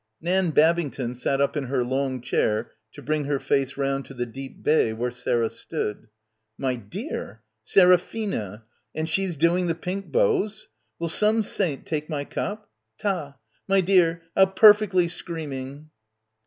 [0.19, 4.25] Nan Babington sat up in her long chair to bring her face round to the
[4.25, 6.07] deep bay where Sarah stood.
[6.57, 7.43] "My dear!
[7.63, 8.63] Seraphina!
[8.95, 10.69] And she's doing the pink bows!
[10.97, 12.67] Will some saint take my cup?
[12.97, 13.35] Ta....
[13.67, 15.91] My dear, how perfectly screaming."